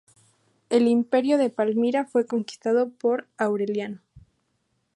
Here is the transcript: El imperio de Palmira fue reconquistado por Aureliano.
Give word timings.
El 0.71 0.87
imperio 0.87 1.37
de 1.37 1.51
Palmira 1.51 2.05
fue 2.05 2.21
reconquistado 2.23 2.89
por 2.89 3.27
Aureliano. 3.37 4.01